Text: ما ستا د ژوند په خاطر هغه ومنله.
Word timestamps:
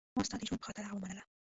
ما 0.17 0.21
ستا 0.27 0.35
د 0.39 0.41
ژوند 0.47 0.61
په 0.61 0.67
خاطر 0.67 0.83
هغه 0.85 0.95
ومنله. 0.97 1.23